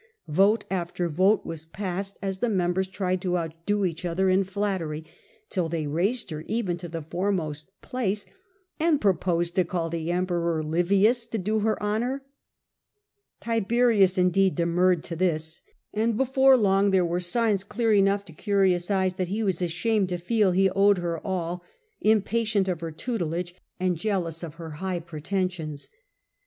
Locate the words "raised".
5.85-6.31